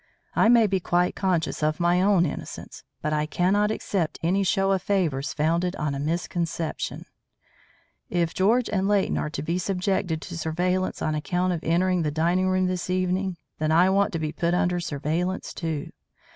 I 0.35 0.49
may 0.49 0.65
be 0.65 0.79
quite 0.79 1.13
conscious 1.15 1.61
of 1.61 1.79
my 1.79 2.01
own 2.01 2.25
innocence, 2.25 2.83
but 3.03 3.13
I 3.13 3.27
cannot 3.27 3.69
accept 3.69 4.17
any 4.23 4.41
show 4.43 4.71
of 4.71 4.81
favours 4.81 5.31
founded 5.31 5.75
on 5.75 5.93
a 5.93 5.99
misconception. 5.99 7.05
If 8.09 8.33
George 8.33 8.67
and 8.67 8.87
Leighton 8.87 9.19
are 9.19 9.29
to 9.29 9.43
be 9.43 9.59
subjected 9.59 10.19
to 10.23 10.37
surveillance 10.39 11.03
on 11.03 11.13
account 11.13 11.53
of 11.53 11.63
entering 11.63 12.01
the 12.01 12.09
dining 12.09 12.47
room 12.47 12.65
this 12.65 12.89
evening, 12.89 13.37
then 13.59 13.71
I 13.71 13.91
want 13.91 14.11
to 14.13 14.17
be 14.19 14.31
put 14.31 14.55
under 14.55 14.79
surveillance 14.79 15.53
too. 15.53 15.91